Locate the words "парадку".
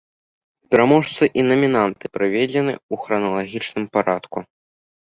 3.97-4.37